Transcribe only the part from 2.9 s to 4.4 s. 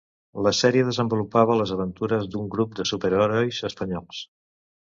superherois espanyols.